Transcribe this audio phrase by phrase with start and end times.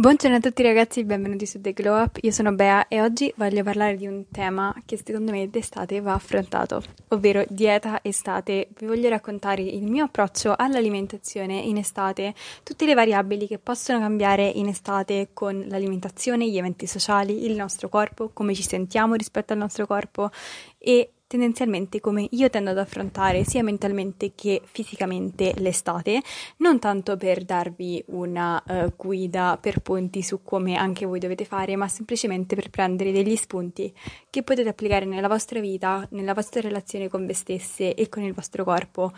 [0.00, 3.64] Buongiorno a tutti ragazzi, benvenuti su The Glow Up, io sono Bea e oggi voglio
[3.64, 8.68] parlare di un tema che secondo me d'estate va affrontato, ovvero dieta estate.
[8.78, 12.32] Vi voglio raccontare il mio approccio all'alimentazione in estate,
[12.62, 17.88] tutte le variabili che possono cambiare in estate con l'alimentazione, gli eventi sociali, il nostro
[17.88, 20.30] corpo, come ci sentiamo rispetto al nostro corpo
[20.78, 26.22] e tendenzialmente come io tendo ad affrontare sia mentalmente che fisicamente l'estate,
[26.56, 31.76] non tanto per darvi una uh, guida per punti su come anche voi dovete fare,
[31.76, 33.94] ma semplicemente per prendere degli spunti
[34.30, 38.32] che potete applicare nella vostra vita, nella vostra relazione con voi stesse e con il
[38.32, 39.12] vostro corpo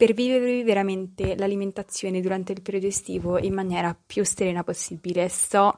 [0.00, 5.28] per vivervi veramente l'alimentazione durante il periodo estivo in maniera più serena possibile.
[5.28, 5.76] So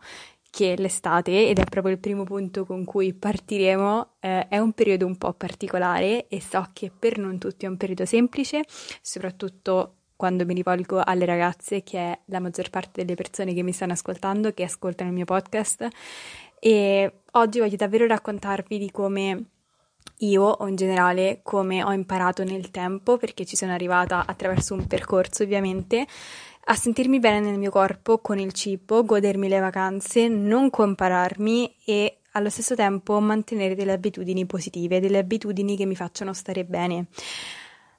[0.52, 5.06] che l'estate, ed è proprio il primo punto con cui partiremo, eh, è un periodo
[5.06, 8.62] un po' particolare e so che per non tutti è un periodo semplice,
[9.00, 13.72] soprattutto quando mi rivolgo alle ragazze, che è la maggior parte delle persone che mi
[13.72, 15.88] stanno ascoltando, che ascoltano il mio podcast.
[16.60, 19.44] E oggi voglio davvero raccontarvi di come
[20.18, 24.86] io o in generale come ho imparato nel tempo, perché ci sono arrivata attraverso un
[24.86, 26.06] percorso ovviamente,
[26.64, 32.18] a sentirmi bene nel mio corpo con il cibo, godermi le vacanze, non compararmi e
[32.32, 37.06] allo stesso tempo mantenere delle abitudini positive, delle abitudini che mi facciano stare bene.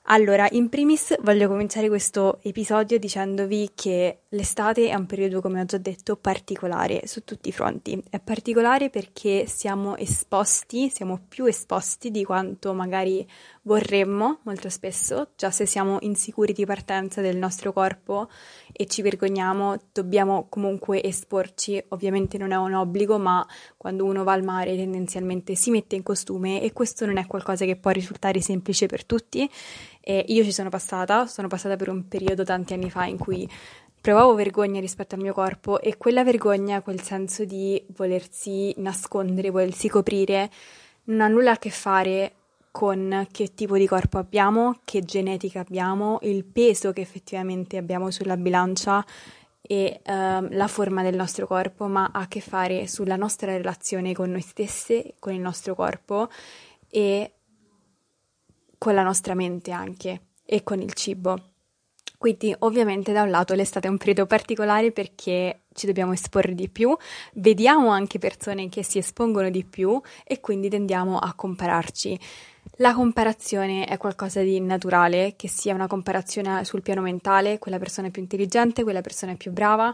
[0.07, 5.63] Allora, in primis voglio cominciare questo episodio dicendovi che l'estate è un periodo, come ho
[5.63, 8.03] già detto, particolare su tutti i fronti.
[8.09, 13.25] È particolare perché siamo esposti, siamo più esposti di quanto magari
[13.61, 18.29] vorremmo molto spesso, già se siamo insicuri di partenza del nostro corpo
[18.73, 21.81] e ci vergogniamo, dobbiamo comunque esporci.
[21.89, 23.45] Ovviamente non è un obbligo, ma
[23.77, 27.65] quando uno va al mare tendenzialmente si mette in costume e questo non è qualcosa
[27.65, 29.49] che può risultare semplice per tutti
[30.01, 33.47] e io ci sono passata, sono passata per un periodo tanti anni fa in cui
[34.01, 39.87] provavo vergogna rispetto al mio corpo e quella vergogna, quel senso di volersi nascondere, volersi
[39.87, 40.49] coprire,
[41.05, 42.33] non ha nulla a che fare
[42.73, 48.35] con che tipo di corpo abbiamo, che genetica abbiamo, il peso che effettivamente abbiamo sulla
[48.35, 49.05] bilancia
[49.61, 54.13] e uh, la forma del nostro corpo, ma ha a che fare sulla nostra relazione
[54.13, 56.29] con noi stesse, con il nostro corpo
[56.89, 57.33] e
[58.79, 61.51] con la nostra mente anche e con il cibo.
[62.17, 66.69] Quindi ovviamente da un lato l'estate è un periodo particolare perché ci dobbiamo esporre di
[66.69, 66.97] più,
[67.33, 72.19] vediamo anche persone che si espongono di più e quindi tendiamo a compararci.
[72.77, 78.07] La comparazione è qualcosa di naturale, che sia una comparazione sul piano mentale, quella persona
[78.07, 79.93] è più intelligente, quella persona è più brava,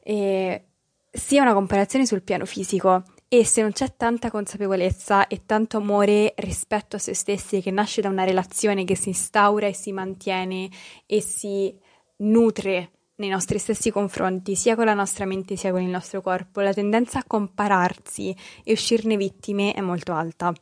[0.00, 0.64] e
[1.10, 3.02] sia una comparazione sul piano fisico.
[3.26, 8.00] E se non c'è tanta consapevolezza e tanto amore rispetto a se stessi che nasce
[8.00, 10.68] da una relazione che si instaura e si mantiene
[11.06, 11.76] e si
[12.18, 16.60] nutre nei nostri stessi confronti, sia con la nostra mente sia con il nostro corpo,
[16.60, 20.52] la tendenza a compararsi e uscirne vittime è molto alta.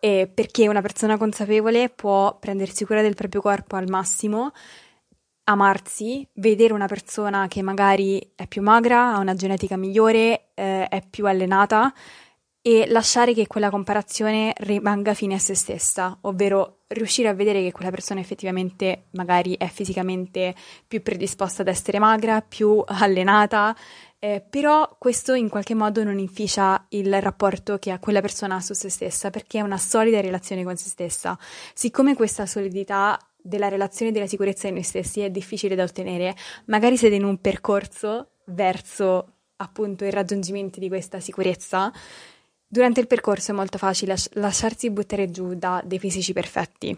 [0.00, 4.52] E perché una persona consapevole può prendersi cura del proprio corpo al massimo
[5.44, 11.02] amarsi, vedere una persona che magari è più magra, ha una genetica migliore, eh, è
[11.08, 11.92] più allenata
[12.60, 17.72] e lasciare che quella comparazione rimanga fine a se stessa, ovvero riuscire a vedere che
[17.72, 20.54] quella persona effettivamente magari è fisicamente
[20.86, 23.76] più predisposta ad essere magra, più allenata,
[24.18, 28.74] eh, però questo in qualche modo non inficia il rapporto che ha quella persona su
[28.74, 31.38] se stessa, perché è una solida relazione con se stessa.
[31.72, 36.34] Siccome questa solidità della relazione e della sicurezza in noi stessi è difficile da ottenere,
[36.66, 41.92] magari siete in un percorso verso appunto il raggiungimento di questa sicurezza,
[42.68, 46.96] durante il percorso è molto facile lasciarsi buttare giù da dei fisici perfetti.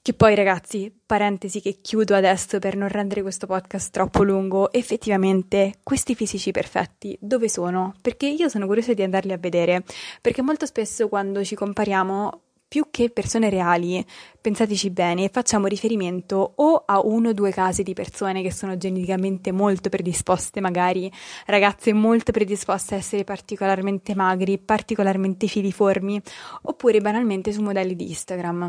[0.00, 5.80] Che poi ragazzi, parentesi che chiudo adesso per non rendere questo podcast troppo lungo, effettivamente
[5.82, 7.94] questi fisici perfetti dove sono?
[8.00, 9.82] Perché io sono curiosa di andarli a vedere,
[10.22, 14.04] perché molto spesso quando ci compariamo più che persone reali,
[14.40, 19.52] pensateci bene, facciamo riferimento o a uno o due casi di persone che sono geneticamente
[19.52, 21.10] molto predisposte, magari
[21.46, 26.20] ragazze molto predisposte a essere particolarmente magri, particolarmente filiformi,
[26.62, 28.68] oppure banalmente su modelli di Instagram.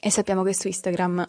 [0.00, 1.28] E sappiamo che su Instagram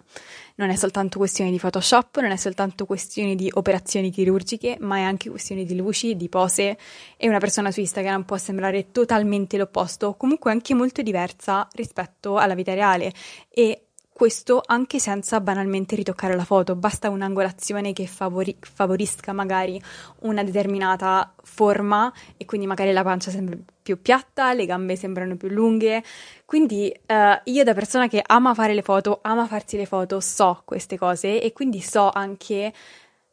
[0.55, 5.01] non è soltanto questione di Photoshop, non è soltanto questione di operazioni chirurgiche, ma è
[5.01, 6.77] anche questione di luci, di pose.
[7.17, 12.37] E una persona su Instagram può sembrare totalmente l'opposto, o comunque anche molto diversa rispetto
[12.37, 13.11] alla vita reale.
[13.49, 19.81] E questo anche senza banalmente ritoccare la foto, basta un'angolazione che favori- favorisca magari
[20.19, 25.49] una determinata forma e quindi magari la pancia sembra più piatta, le gambe sembrano più
[25.49, 26.03] lunghe.
[26.45, 30.61] Quindi eh, io da persona che ama fare le foto, ama farsi le foto, so
[30.63, 32.71] queste cose e quindi so anche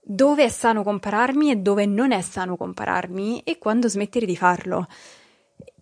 [0.03, 4.87] dove è sano compararmi e dove non è sano compararmi e quando smettere di farlo.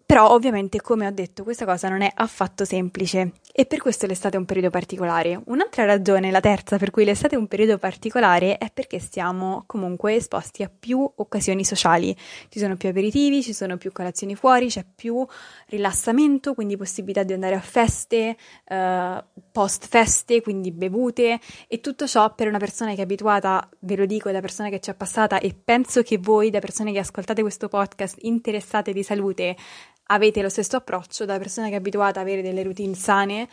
[0.09, 4.37] Però ovviamente, come ho detto, questa cosa non è affatto semplice e per questo l'estate
[4.37, 5.39] è un periodo particolare.
[5.45, 10.15] Un'altra ragione, la terza, per cui l'estate è un periodo particolare è perché siamo comunque
[10.15, 12.17] esposti a più occasioni sociali.
[12.49, 15.27] Ci sono più aperitivi, ci sono più colazioni fuori, c'è più
[15.67, 18.35] rilassamento, quindi possibilità di andare a feste,
[18.65, 23.97] eh, post feste, quindi bevute e tutto ciò per una persona che è abituata, ve
[23.97, 26.99] lo dico, da persona che ci è passata e penso che voi, da persone che
[26.99, 29.55] ascoltate questo podcast interessate di salute,
[30.11, 33.49] avete lo stesso approccio da persona che è abituata ad avere delle routine sane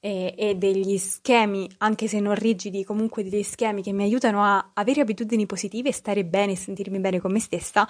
[0.00, 4.70] e, e, degli schemi, anche se non rigidi, comunque degli schemi che mi aiutano a
[4.74, 7.86] avere abitudini positive, stare bene, sentirmi bene con me stessa,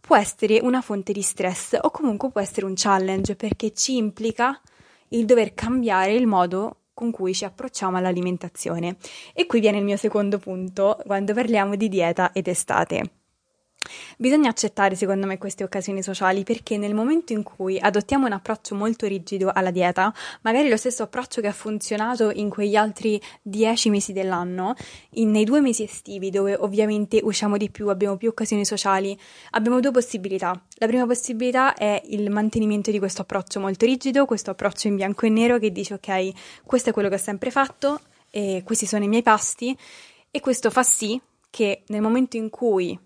[0.00, 4.60] può essere una fonte di stress o comunque può essere un challenge perché ci implica
[5.08, 8.96] il dover cambiare il modo con cui ci approcciamo all'alimentazione.
[9.32, 13.21] E qui viene il mio secondo punto quando parliamo di dieta ed estate.
[14.18, 18.74] Bisogna accettare, secondo me, queste occasioni sociali perché nel momento in cui adottiamo un approccio
[18.74, 20.12] molto rigido alla dieta,
[20.42, 24.74] magari lo stesso approccio che ha funzionato in quegli altri dieci mesi dell'anno,
[25.14, 29.18] in, nei due mesi estivi dove ovviamente usciamo di più, abbiamo più occasioni sociali,
[29.50, 30.60] abbiamo due possibilità.
[30.76, 35.26] La prima possibilità è il mantenimento di questo approccio molto rigido, questo approccio in bianco
[35.26, 36.30] e nero che dice ok,
[36.64, 38.00] questo è quello che ho sempre fatto,
[38.64, 39.76] questi sono i miei pasti
[40.30, 41.20] e questo fa sì
[41.50, 42.98] che nel momento in cui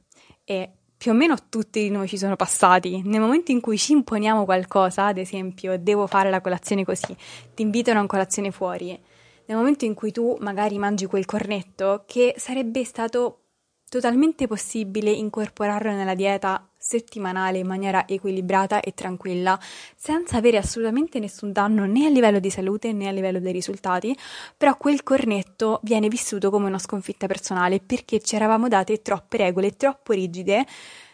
[0.46, 3.02] e più o meno tutti di noi ci sono passati.
[3.04, 7.14] Nel momento in cui ci imponiamo qualcosa, ad esempio, devo fare la colazione così,
[7.54, 8.98] ti invitano a una colazione fuori,
[9.46, 13.40] nel momento in cui tu magari mangi quel cornetto, che sarebbe stato
[13.88, 19.58] totalmente possibile incorporarlo nella dieta settimanale in maniera equilibrata e tranquilla,
[19.96, 24.16] senza avere assolutamente nessun danno né a livello di salute né a livello dei risultati,
[24.56, 29.76] però quel cornetto viene vissuto come una sconfitta personale perché ci eravamo date troppe regole
[29.76, 30.64] troppo rigide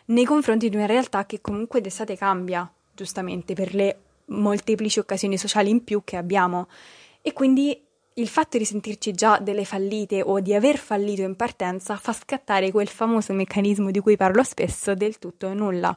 [0.06, 5.70] nei confronti di una realtà che comunque d'estate cambia, giustamente, per le molteplici occasioni sociali
[5.70, 6.68] in più che abbiamo.
[7.22, 7.80] E quindi
[8.14, 12.70] il fatto di sentirci già delle fallite o di aver fallito in partenza fa scattare
[12.70, 15.96] quel famoso meccanismo di cui parlo spesso del tutto o nulla.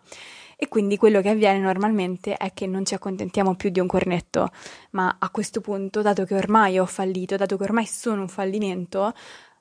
[0.57, 4.49] E quindi quello che avviene normalmente è che non ci accontentiamo più di un cornetto,
[4.91, 9.13] ma a questo punto, dato che ormai ho fallito, dato che ormai sono un fallimento,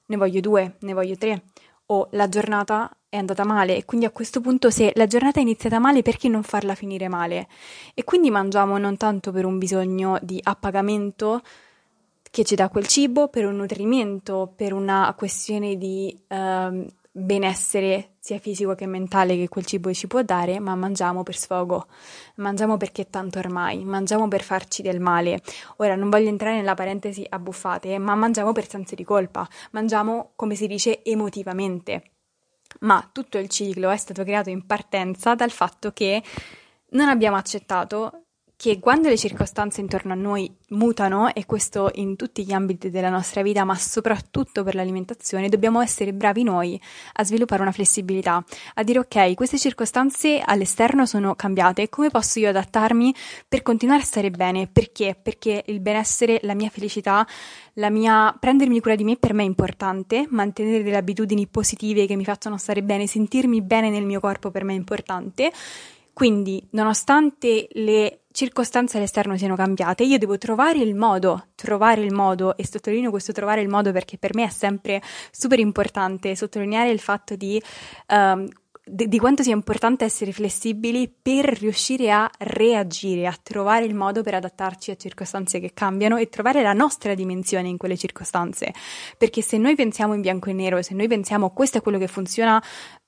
[0.06, 1.42] ne voglio due, ne voglio tre,
[1.86, 5.42] o la giornata è andata male e quindi a questo punto se la giornata è
[5.42, 7.48] iniziata male perché non farla finire male?
[7.94, 11.42] E quindi mangiamo non tanto per un bisogno di appagamento,
[12.34, 18.40] che ci dà quel cibo per un nutrimento, per una questione di uh, benessere sia
[18.40, 21.86] fisico che mentale che quel cibo ci può dare, ma mangiamo per sfogo,
[22.36, 25.42] mangiamo perché tanto ormai, mangiamo per farci del male.
[25.76, 30.56] Ora non voglio entrare nella parentesi abbuffate, ma mangiamo per senso di colpa, mangiamo come
[30.56, 32.02] si dice emotivamente.
[32.80, 36.20] Ma tutto il ciclo è stato creato in partenza dal fatto che
[36.88, 38.23] non abbiamo accettato
[38.56, 43.10] che quando le circostanze intorno a noi mutano, e questo in tutti gli ambiti della
[43.10, 46.80] nostra vita, ma soprattutto per l'alimentazione, dobbiamo essere bravi noi
[47.14, 48.42] a sviluppare una flessibilità,
[48.74, 53.14] a dire ok, queste circostanze all'esterno sono cambiate, come posso io adattarmi
[53.48, 54.68] per continuare a stare bene?
[54.68, 55.16] Perché?
[55.20, 57.26] Perché il benessere, la mia felicità,
[57.74, 62.16] la mia prendermi cura di me per me è importante, mantenere delle abitudini positive che
[62.16, 65.52] mi facciano stare bene, sentirmi bene nel mio corpo per me è importante.
[66.12, 72.56] Quindi, nonostante le circostanze all'esterno siano cambiate, io devo trovare il modo, trovare il modo,
[72.56, 75.00] e sottolineo questo trovare il modo perché per me è sempre
[75.30, 77.62] super importante sottolineare il fatto di,
[78.08, 78.48] um,
[78.84, 84.34] di, quanto sia importante essere flessibili per riuscire a reagire, a trovare il modo per
[84.34, 88.72] adattarci a circostanze che cambiano e trovare la nostra dimensione in quelle circostanze.
[89.16, 92.08] Perché se noi pensiamo in bianco e nero, se noi pensiamo questo è quello che
[92.08, 92.60] funziona,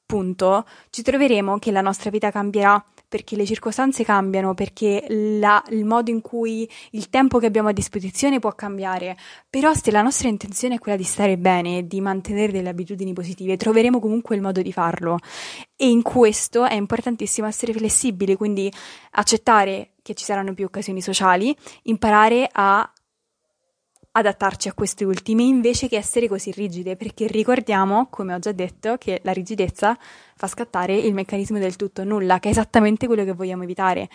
[0.07, 5.85] punto, ci troveremo che la nostra vita cambierà perché le circostanze cambiano, perché la, il
[5.85, 9.17] modo in cui il tempo che abbiamo a disposizione può cambiare,
[9.49, 13.57] però se la nostra intenzione è quella di stare bene, di mantenere delle abitudini positive,
[13.57, 15.19] troveremo comunque il modo di farlo.
[15.77, 18.73] E in questo è importantissimo essere flessibili, quindi
[19.13, 22.89] accettare che ci saranno più occasioni sociali, imparare a
[24.19, 28.97] adattarci a queste ultime invece che essere così rigide, perché ricordiamo, come ho già detto,
[28.97, 29.97] che la rigidezza
[30.35, 34.09] fa scattare il meccanismo del tutto nulla, che è esattamente quello che vogliamo evitare.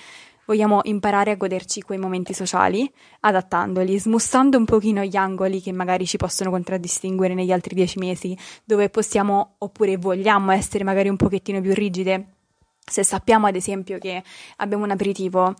[0.46, 6.08] Vogliamo imparare a goderci quei momenti sociali, adattandoli, smussando un pochino gli angoli che magari
[6.08, 11.62] ci possono contraddistinguere negli altri dieci mesi, dove possiamo oppure vogliamo essere magari un pochettino
[11.62, 12.38] più rigide.
[12.84, 14.24] Se sappiamo ad esempio che
[14.58, 15.53] abbiamo un aperitivo,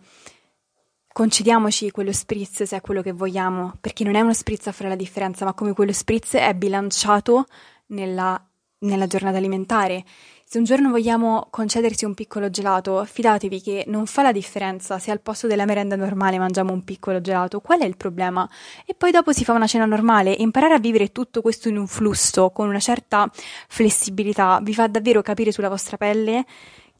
[1.12, 4.88] concediamoci quello spritz se è quello che vogliamo, perché non è uno spritz a fare
[4.88, 7.46] la differenza, ma come quello spritz è bilanciato
[7.88, 8.42] nella,
[8.78, 10.04] nella giornata alimentare.
[10.52, 15.10] Se un giorno vogliamo concedersi un piccolo gelato, fidatevi che non fa la differenza se
[15.10, 18.46] al posto della merenda normale mangiamo un piccolo gelato, qual è il problema?
[18.84, 21.86] E poi dopo si fa una cena normale imparare a vivere tutto questo in un
[21.86, 23.30] flusso, con una certa
[23.66, 26.44] flessibilità, vi fa davvero capire sulla vostra pelle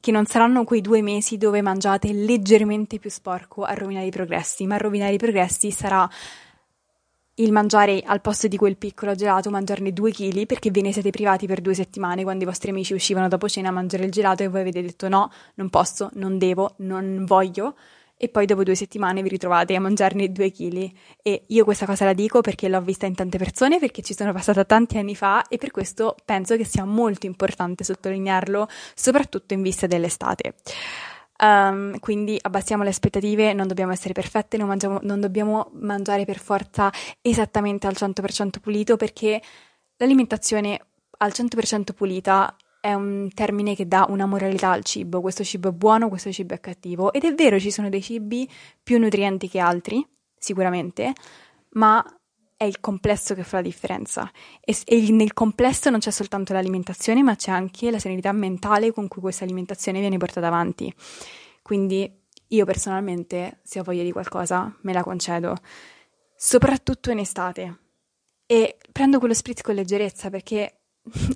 [0.03, 4.67] che non saranno quei due mesi dove mangiate leggermente più sporco a rovinare i progressi,
[4.67, 6.11] ma a rovinare i progressi sarà
[7.37, 11.11] il mangiare al posto di quel piccolo gelato, mangiarne due chili perché ve ne siete
[11.11, 14.43] privati per due settimane quando i vostri amici uscivano dopo cena a mangiare il gelato
[14.43, 17.77] e voi avete detto no, non posso, non devo, non voglio
[18.25, 22.05] e poi dopo due settimane vi ritrovate a mangiarne due chili e io questa cosa
[22.05, 25.49] la dico perché l'ho vista in tante persone, perché ci sono passata tanti anni fa
[25.49, 30.55] e per questo penso che sia molto importante sottolinearlo, soprattutto in vista dell'estate.
[31.41, 36.39] Um, quindi abbassiamo le aspettative, non dobbiamo essere perfette, non, mangiamo, non dobbiamo mangiare per
[36.39, 39.43] forza esattamente al 100% pulito perché
[39.97, 40.81] l'alimentazione
[41.19, 45.73] al 100% pulita è un termine che dà una moralità al cibo, questo cibo è
[45.73, 47.13] buono, questo cibo è cattivo.
[47.13, 48.51] Ed è vero ci sono dei cibi
[48.83, 50.05] più nutrienti che altri,
[50.37, 51.13] sicuramente,
[51.75, 52.05] ma
[52.57, 54.29] è il complesso che fa la differenza.
[54.61, 59.07] E, e, nel complesso non c'è soltanto l'alimentazione ma c'è anche la serenità mentale con
[59.07, 60.93] cui questa alimentazione viene portata avanti.
[61.63, 62.13] Quindi
[62.49, 65.55] io personalmente se ho voglia di qualcosa me la concedo.
[66.35, 67.79] Soprattutto in estate.
[68.45, 70.82] E prendo quello spritz con leggerezza perché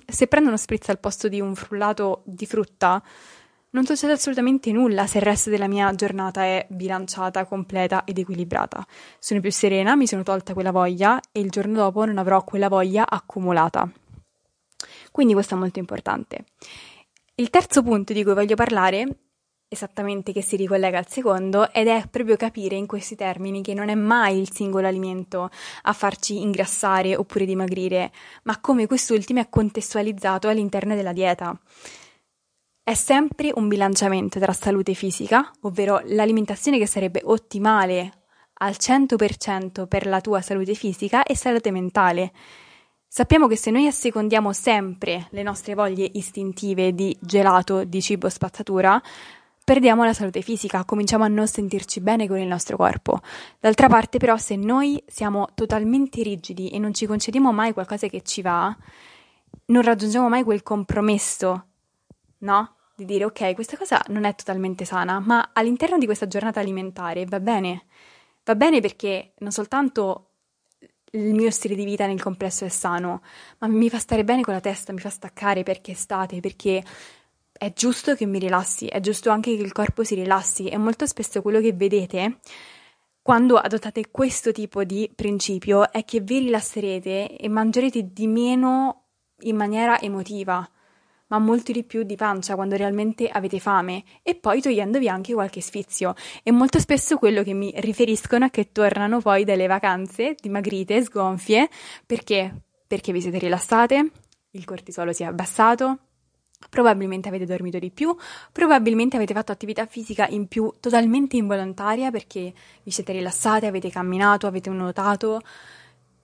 [0.07, 3.03] se prendo uno spritz al posto di un frullato di frutta
[3.69, 8.85] non succede assolutamente nulla se il resto della mia giornata è bilanciata, completa ed equilibrata.
[9.19, 12.69] Sono più serena, mi sono tolta quella voglia e il giorno dopo non avrò quella
[12.69, 13.87] voglia accumulata.
[15.11, 16.45] Quindi questo è molto importante.
[17.35, 19.26] Il terzo punto di cui voglio parlare,
[19.69, 23.89] esattamente che si ricollega al secondo, ed è proprio capire in questi termini che non
[23.89, 25.49] è mai il singolo alimento
[25.83, 28.11] a farci ingrassare oppure dimagrire,
[28.43, 31.59] ma come quest'ultimo è contestualizzato all'interno della dieta.
[32.81, 38.11] È sempre un bilanciamento tra salute fisica, ovvero l'alimentazione che sarebbe ottimale
[38.59, 42.31] al 100% per la tua salute fisica e salute mentale.
[43.05, 49.01] Sappiamo che se noi assecondiamo sempre le nostre voglie istintive di gelato, di cibo spazzatura,
[49.67, 53.19] perdiamo la salute fisica, cominciamo a non sentirci bene con il nostro corpo.
[53.59, 58.21] D'altra parte, però, se noi siamo totalmente rigidi e non ci concediamo mai qualcosa che
[58.21, 58.73] ci va,
[59.65, 61.65] non raggiungiamo mai quel compromesso,
[62.37, 62.75] no?
[62.95, 67.25] di dire ok, questa cosa non è totalmente sana, ma all'interno di questa giornata alimentare
[67.25, 67.87] va bene.
[68.45, 70.29] Va bene perché non soltanto
[71.11, 73.21] il mio stile di vita nel complesso è sano,
[73.57, 76.81] ma mi fa stare bene con la testa, mi fa staccare perché è estate, perché
[77.57, 81.05] è giusto che mi rilassi, è giusto anche che il corpo si rilassi e molto
[81.05, 82.39] spesso quello che vedete
[83.27, 89.07] quando adottate questo tipo di principio è che vi rilasserete e mangerete di meno
[89.41, 90.65] in maniera emotiva
[91.27, 95.59] ma molto di più di pancia quando realmente avete fame e poi togliendovi anche qualche
[95.59, 96.13] sfizio.
[96.41, 101.67] E molto spesso quello che mi riferiscono è che tornano poi dalle vacanze dimagrite, sgonfie,
[102.05, 102.61] perché?
[102.87, 104.09] Perché vi siete rilassate,
[104.51, 106.06] il cortisolo si è abbassato,
[106.69, 108.15] Probabilmente avete dormito di più,
[108.51, 114.47] probabilmente avete fatto attività fisica in più totalmente involontaria perché vi siete rilassate, avete camminato,
[114.47, 115.41] avete nuotato,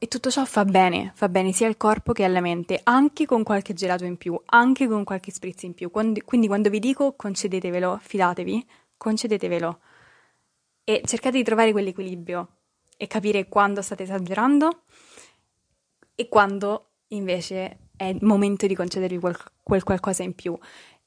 [0.04, 3.42] e tutto ciò fa bene, fa bene sia al corpo che alla mente, anche con
[3.44, 5.90] qualche gelato in più, anche con qualche spritz in più.
[5.92, 9.80] Quando, quindi quando vi dico concedetevelo, fidatevi, concedetevelo
[10.84, 12.48] e cercate di trovare quell'equilibrio
[12.98, 14.82] e capire quando state esagerando
[16.16, 20.58] e quando invece è il momento di concedervi quel, quel qualcosa in più.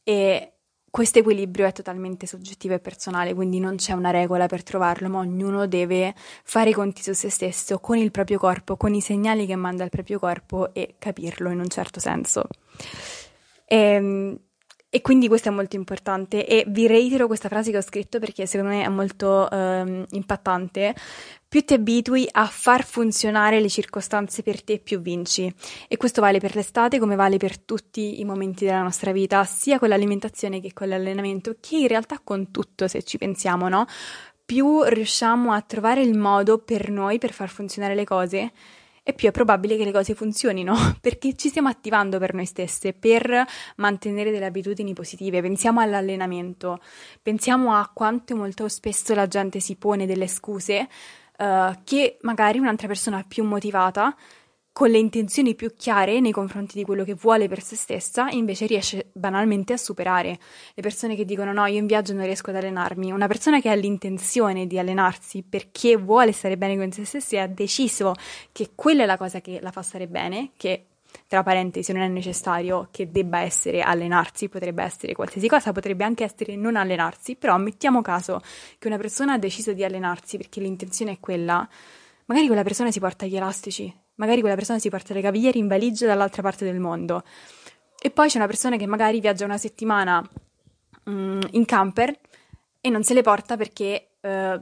[0.02, 0.52] E
[0.90, 5.18] questo equilibrio è totalmente soggettivo e personale, quindi non c'è una regola per trovarlo, ma
[5.18, 9.44] ognuno deve fare i conti su se stesso, con il proprio corpo, con i segnali
[9.44, 12.46] che manda il proprio corpo e capirlo in un certo senso.
[13.66, 14.38] E, ehm,
[14.88, 18.46] e quindi questo è molto importante e vi reitero questa frase che ho scritto perché
[18.46, 20.94] secondo me è molto um, impattante.
[21.56, 25.50] Più ti abitui a far funzionare le circostanze per te, più vinci.
[25.88, 29.78] E questo vale per l'estate come vale per tutti i momenti della nostra vita, sia
[29.78, 33.86] con l'alimentazione che con l'allenamento, che in realtà con tutto, se ci pensiamo, no?
[34.44, 38.52] più riusciamo a trovare il modo per noi per far funzionare le cose,
[39.02, 42.92] e più è probabile che le cose funzionino, perché ci stiamo attivando per noi stesse,
[42.92, 43.46] per
[43.76, 45.40] mantenere delle abitudini positive.
[45.40, 46.80] Pensiamo all'allenamento,
[47.22, 50.88] pensiamo a quanto molto spesso la gente si pone delle scuse
[51.38, 54.14] uh, che magari un'altra persona più motivata
[54.76, 58.66] con le intenzioni più chiare nei confronti di quello che vuole per se stessa, invece
[58.66, 60.38] riesce banalmente a superare.
[60.74, 63.70] Le persone che dicono no, io in viaggio non riesco ad allenarmi, una persona che
[63.70, 68.12] ha l'intenzione di allenarsi perché vuole stare bene con se stessa e ha deciso
[68.52, 70.84] che quella è la cosa che la fa stare bene, che
[71.26, 76.24] tra parentesi non è necessario che debba essere allenarsi, potrebbe essere qualsiasi cosa, potrebbe anche
[76.24, 78.40] essere non allenarsi, però mettiamo caso
[78.78, 81.68] che una persona ha deciso di allenarsi perché l'intenzione è quella,
[82.26, 85.66] magari quella persona si porta gli elastici, magari quella persona si porta le cavigliere in
[85.66, 87.22] valigia dall'altra parte del mondo.
[87.98, 90.22] E poi c'è una persona che magari viaggia una settimana
[91.08, 92.18] mm, in camper
[92.80, 94.60] e non se le porta perché eh,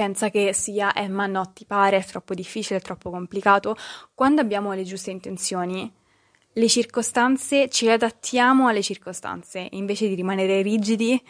[0.00, 3.76] pensa che sia, eh, ma no, ti pare, è troppo difficile, è troppo complicato.
[4.14, 5.92] Quando abbiamo le giuste intenzioni,
[6.54, 11.22] le circostanze, ci adattiamo alle circostanze, invece di rimanere rigidi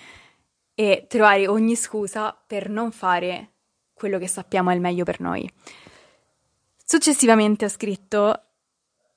[0.72, 3.54] e trovare ogni scusa per non fare
[3.92, 5.50] quello che sappiamo è il meglio per noi.
[6.76, 8.40] Successivamente ho scritto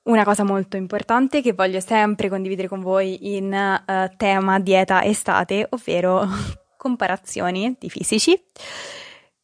[0.06, 5.68] una cosa molto importante che voglio sempre condividere con voi in uh, tema dieta estate,
[5.70, 6.28] ovvero
[6.76, 8.36] comparazioni di fisici,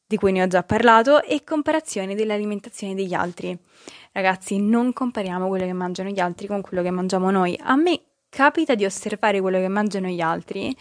[0.10, 3.56] di cui ne ho già parlato, e comparazioni dell'alimentazione degli altri.
[4.12, 7.56] Ragazzi, non compariamo quello che mangiano gli altri con quello che mangiamo noi.
[7.62, 10.76] A me capita di osservare quello che mangiano gli altri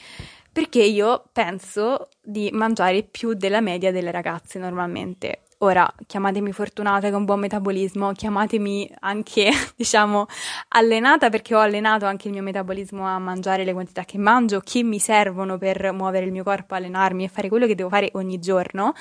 [0.51, 5.43] perché io penso di mangiare più della media delle ragazze normalmente.
[5.61, 10.27] Ora, chiamatemi fortunata con buon metabolismo, chiamatemi anche, diciamo,
[10.69, 14.85] allenata perché ho allenato anche il mio metabolismo a mangiare le quantità che mangio, che
[14.85, 18.39] mi servono per muovere il mio corpo, allenarmi e fare quello che devo fare ogni
[18.39, 18.93] giorno.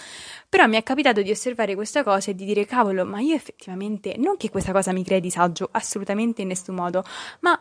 [0.50, 4.16] Però mi è capitato di osservare questa cosa e di dire, cavolo, ma io effettivamente,
[4.18, 7.04] non che questa cosa mi crei disagio, assolutamente in nessun modo,
[7.42, 7.60] ma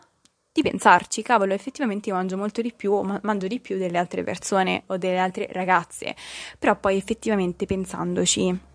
[0.50, 4.22] di pensarci, cavolo, effettivamente io mangio molto di più, ma mangio di più delle altre
[4.22, 6.16] persone o delle altre ragazze,
[6.58, 8.74] però poi effettivamente pensandoci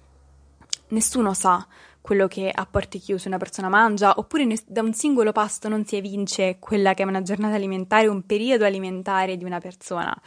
[0.92, 1.66] nessuno sa
[2.02, 5.86] quello che a porte chiuse una persona mangia, oppure ne- da un singolo pasto non
[5.86, 10.20] si evince quella che è una giornata alimentare, un periodo alimentare di una persona.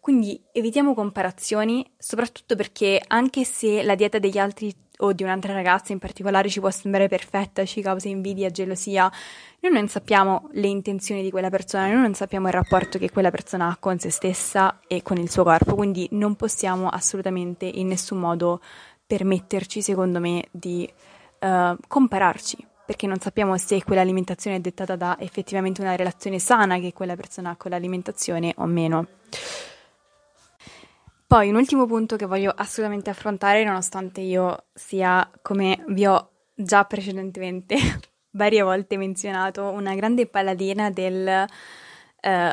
[0.00, 5.92] Quindi evitiamo comparazioni, soprattutto perché anche se la dieta degli altri o di un'altra ragazza
[5.92, 9.10] in particolare ci può sembrare perfetta, ci causa invidia, gelosia,
[9.60, 13.30] noi non sappiamo le intenzioni di quella persona, noi non sappiamo il rapporto che quella
[13.30, 17.86] persona ha con se stessa e con il suo corpo, quindi non possiamo assolutamente in
[17.86, 18.60] nessun modo
[19.06, 20.90] permetterci, secondo me, di
[21.40, 26.92] uh, compararci, perché non sappiamo se quell'alimentazione è dettata da effettivamente una relazione sana che
[26.92, 29.06] quella persona ha con l'alimentazione o meno.
[31.26, 36.84] Poi un ultimo punto che voglio assolutamente affrontare, nonostante io sia, come vi ho già
[36.84, 37.76] precedentemente
[38.30, 42.50] varie volte menzionato, una grande paladina del uh,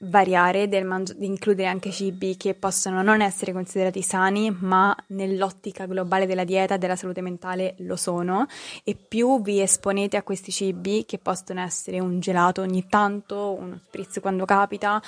[0.00, 6.26] variare, mangi- di includere anche cibi che possono non essere considerati sani, ma nell'ottica globale
[6.26, 8.46] della dieta e della salute mentale lo sono,
[8.84, 13.80] e più vi esponete a questi cibi, che possono essere un gelato ogni tanto, uno
[13.84, 15.02] spritz quando capita,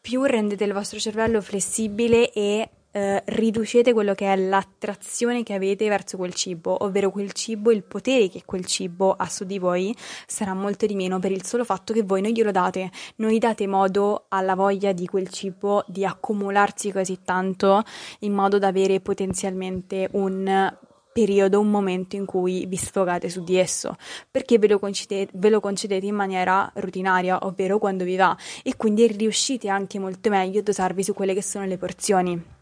[0.00, 5.88] più rendete il vostro cervello flessibile e eh, riducete quello che è l'attrazione che avete
[5.88, 9.92] verso quel cibo, ovvero quel cibo, il potere che quel cibo ha su di voi
[10.26, 13.38] sarà molto di meno per il solo fatto che voi non glielo date, non gli
[13.38, 17.82] date modo alla voglia di quel cibo di accumularsi così tanto
[18.20, 20.72] in modo da avere potenzialmente un
[21.12, 23.96] periodo, un momento in cui vi sfogate su di esso,
[24.30, 28.76] perché ve lo, concedete, ve lo concedete in maniera rutinaria, ovvero quando vi va, e
[28.76, 32.53] quindi riuscite anche molto meglio a dosarvi su quelle che sono le porzioni.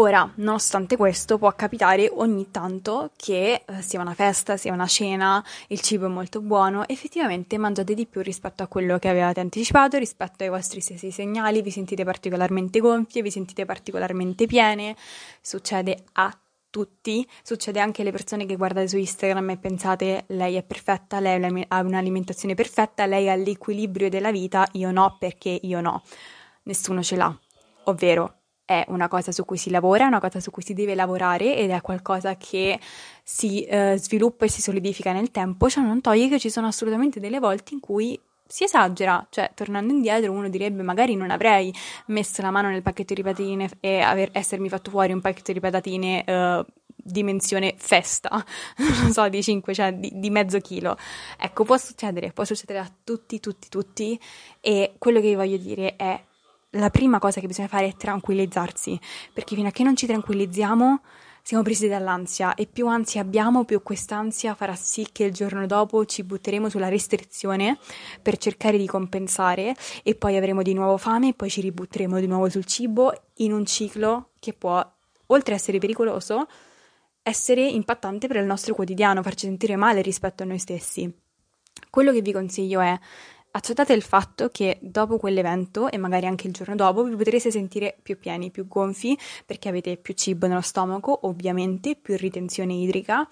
[0.00, 5.44] Ora, nonostante questo, può capitare ogni tanto che eh, sia una festa, sia una cena,
[5.68, 9.98] il cibo è molto buono, effettivamente mangiate di più rispetto a quello che avevate anticipato,
[9.98, 14.96] rispetto ai vostri stessi segnali, vi sentite particolarmente gonfie, vi sentite particolarmente piene,
[15.42, 16.34] succede a
[16.70, 21.66] tutti, succede anche alle persone che guardate su Instagram e pensate lei è perfetta, lei
[21.68, 26.02] ha un'alimentazione perfetta, lei ha l'equilibrio della vita, io no perché io no,
[26.62, 27.38] nessuno ce l'ha,
[27.84, 28.36] ovvero
[28.70, 31.56] è una cosa su cui si lavora, è una cosa su cui si deve lavorare
[31.56, 32.78] ed è qualcosa che
[33.20, 37.18] si eh, sviluppa e si solidifica nel tempo, cioè non toglie che ci sono assolutamente
[37.18, 41.74] delle volte in cui si esagera, cioè tornando indietro uno direbbe magari non avrei
[42.06, 45.58] messo la mano nel pacchetto di patatine e aver, essermi fatto fuori un pacchetto di
[45.58, 48.30] patatine eh, dimensione festa,
[49.02, 50.96] non so, di 5, cioè di, di, mezzo chilo.
[51.36, 54.20] Ecco, può succedere, può succedere a tutti, tutti, tutti
[54.60, 56.28] e quello che vi voglio dire è
[56.70, 58.98] la prima cosa che bisogna fare è tranquillizzarsi,
[59.32, 61.00] perché fino a che non ci tranquillizziamo
[61.42, 66.04] siamo presi dall'ansia e più ansia abbiamo, più quest'ansia farà sì che il giorno dopo
[66.04, 67.78] ci butteremo sulla restrizione
[68.22, 72.26] per cercare di compensare e poi avremo di nuovo fame e poi ci ributteremo di
[72.26, 74.86] nuovo sul cibo in un ciclo che può,
[75.26, 76.46] oltre ad essere pericoloso,
[77.22, 81.12] essere impattante per il nostro quotidiano, farci sentire male rispetto a noi stessi.
[81.88, 82.98] Quello che vi consiglio è
[83.52, 87.96] accettate il fatto che dopo quell'evento e magari anche il giorno dopo vi potrete sentire
[88.02, 93.26] più pieni, più gonfi perché avete più cibo nello stomaco, ovviamente, più ritenzione idrica,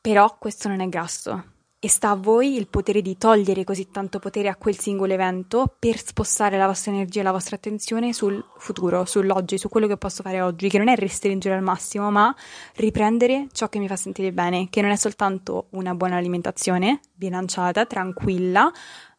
[0.00, 4.18] però questo non è grasso e sta a voi il potere di togliere così tanto
[4.18, 8.44] potere a quel singolo evento per spostare la vostra energia e la vostra attenzione sul
[8.58, 12.36] futuro, sull'oggi, su quello che posso fare oggi, che non è restringere al massimo, ma
[12.74, 17.86] riprendere ciò che mi fa sentire bene, che non è soltanto una buona alimentazione, bilanciata,
[17.86, 18.70] tranquilla,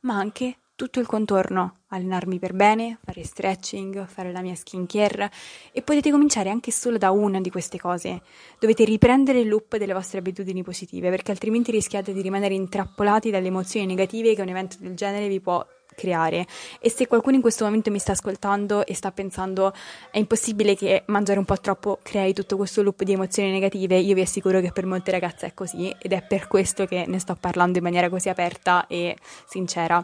[0.01, 5.29] ma anche tutto il contorno, allenarmi per bene, fare stretching, fare la mia skincare
[5.71, 8.23] e potete cominciare anche solo da una di queste cose.
[8.59, 13.45] Dovete riprendere il loop delle vostre abitudini positive perché altrimenti rischiate di rimanere intrappolati dalle
[13.45, 15.63] emozioni negative che un evento del genere vi può
[15.93, 16.47] creare.
[16.79, 19.71] E se qualcuno in questo momento mi sta ascoltando e sta pensando
[20.09, 24.15] è impossibile che mangiare un po' troppo crei tutto questo loop di emozioni negative, io
[24.15, 27.37] vi assicuro che per molte ragazze è così ed è per questo che ne sto
[27.39, 29.15] parlando in maniera così aperta e
[29.45, 30.03] sincera.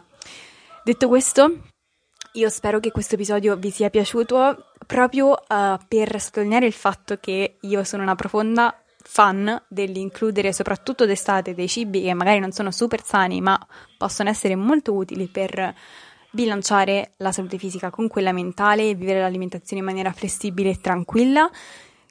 [0.88, 1.64] Detto questo,
[2.32, 7.58] io spero che questo episodio vi sia piaciuto proprio uh, per sottolineare il fatto che
[7.60, 13.04] io sono una profonda fan dell'includere soprattutto d'estate dei cibi che magari non sono super
[13.04, 13.60] sani ma
[13.98, 15.74] possono essere molto utili per
[16.30, 21.50] bilanciare la salute fisica con quella mentale e vivere l'alimentazione in maniera flessibile e tranquilla.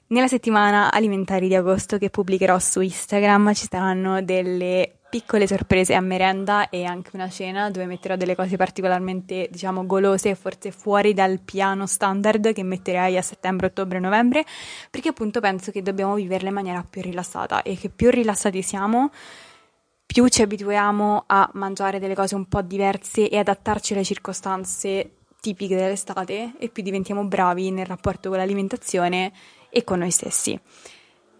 [0.10, 6.02] Nella settimana alimentari di agosto che pubblicherò su Instagram ci saranno delle piccole sorprese a
[6.02, 11.14] merenda e anche una cena dove metterò delle cose particolarmente, diciamo, golose e forse fuori
[11.14, 14.46] dal piano standard che metterei a settembre, ottobre, novembre,
[14.90, 19.12] perché appunto penso che dobbiamo viverle in maniera più rilassata e che più rilassati siamo,
[20.06, 25.76] più ci abituiamo a mangiare delle cose un po' diverse e adattarci alle circostanze tipiche
[25.76, 29.32] dell'estate e più diventiamo bravi nel rapporto con l'alimentazione
[29.70, 30.60] e con noi stessi.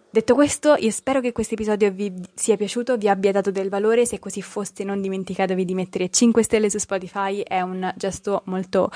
[0.10, 4.06] Detto questo, io spero che questo episodio vi sia piaciuto, vi abbia dato del valore,
[4.06, 8.90] se così foste non dimenticatevi di mettere 5 stelle su Spotify, è un gesto molto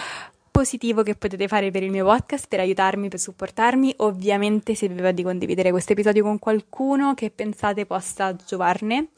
[0.49, 3.95] positivo che potete fare per il mio podcast, per aiutarmi, per supportarmi.
[3.97, 9.09] Ovviamente se vi va di condividere questo episodio con qualcuno che pensate possa giovarne,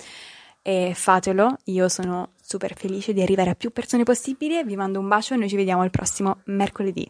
[0.62, 5.08] eh, fatelo, io sono super felice di arrivare a più persone possibile, vi mando un
[5.08, 7.10] bacio e noi ci vediamo il prossimo mercoledì.